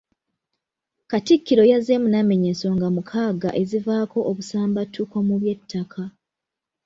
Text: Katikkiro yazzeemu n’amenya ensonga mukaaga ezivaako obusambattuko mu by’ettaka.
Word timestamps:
Katikkiro 1.09 1.63
yazzeemu 1.71 2.07
n’amenya 2.09 2.47
ensonga 2.53 2.87
mukaaga 2.95 3.49
ezivaako 3.61 4.17
obusambattuko 4.29 5.15
mu 5.27 5.35
by’ettaka. 5.41 6.01